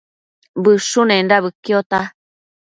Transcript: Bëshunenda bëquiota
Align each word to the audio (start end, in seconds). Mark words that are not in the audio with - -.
Bëshunenda 0.63 1.35
bëquiota 1.43 1.99